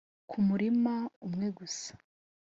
[0.29, 0.95] kumurima
[1.27, 1.91] umwe gusa